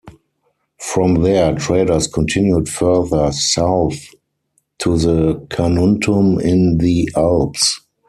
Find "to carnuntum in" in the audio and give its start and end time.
4.79-6.79